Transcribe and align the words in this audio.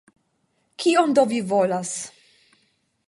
Kion 0.83 1.13
do 1.19 1.25
vi 1.33 1.43
volas? 1.53 1.93